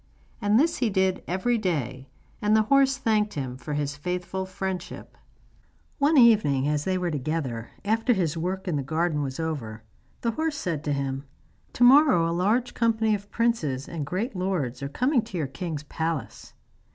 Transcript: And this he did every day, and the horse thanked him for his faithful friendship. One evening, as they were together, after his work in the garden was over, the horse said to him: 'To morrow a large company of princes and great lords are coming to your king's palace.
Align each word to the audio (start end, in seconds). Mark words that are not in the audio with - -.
And 0.41 0.59
this 0.59 0.77
he 0.77 0.89
did 0.89 1.21
every 1.27 1.59
day, 1.59 2.09
and 2.41 2.55
the 2.57 2.63
horse 2.63 2.97
thanked 2.97 3.35
him 3.35 3.55
for 3.55 3.75
his 3.75 3.95
faithful 3.95 4.47
friendship. 4.47 5.15
One 5.99 6.17
evening, 6.17 6.67
as 6.67 6.85
they 6.85 6.97
were 6.97 7.11
together, 7.11 7.69
after 7.85 8.13
his 8.13 8.35
work 8.35 8.67
in 8.67 8.77
the 8.77 8.81
garden 8.81 9.21
was 9.21 9.39
over, 9.39 9.83
the 10.21 10.31
horse 10.31 10.57
said 10.57 10.83
to 10.85 10.93
him: 10.93 11.25
'To 11.73 11.83
morrow 11.83 12.27
a 12.27 12.33
large 12.33 12.73
company 12.73 13.13
of 13.13 13.29
princes 13.29 13.87
and 13.87 14.03
great 14.03 14.35
lords 14.35 14.81
are 14.81 14.89
coming 14.89 15.21
to 15.21 15.37
your 15.37 15.45
king's 15.45 15.83
palace. 15.83 16.53